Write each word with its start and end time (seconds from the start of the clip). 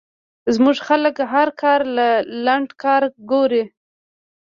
زمونږ 0.53 0.77
خلک 0.87 1.15
هر 1.33 1.49
کار 1.61 1.79
له 1.97 2.07
لنډه 2.45 2.75
لار 2.99 3.03
ګوري 3.31 3.63